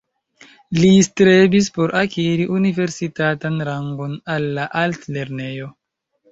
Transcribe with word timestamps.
Li 0.77 0.87
strebis 1.07 1.69
por 1.75 1.93
akiri 1.99 2.49
universitatan 2.61 3.63
rangon 3.71 4.19
al 4.39 4.51
la 4.59 4.69
altlernejo. 4.85 5.73